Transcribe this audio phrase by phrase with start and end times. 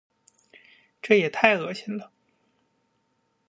[0.99, 2.11] 这也太恶心了。